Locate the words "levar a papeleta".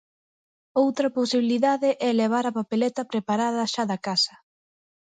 2.21-3.07